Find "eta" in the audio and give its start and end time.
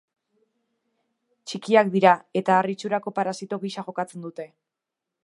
2.43-2.57